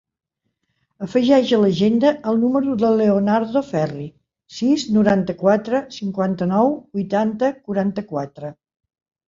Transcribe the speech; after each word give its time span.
Afegeix 1.07 1.51
a 1.57 1.59
l'agenda 1.63 2.13
el 2.31 2.39
número 2.45 2.73
del 2.85 2.97
Leonardo 3.03 3.63
Ferri: 3.69 4.07
sis, 4.61 4.87
noranta-quatre, 4.97 5.85
cinquanta-nou, 6.01 6.75
vuitanta, 7.01 7.55
quaranta-quatre. 7.71 8.55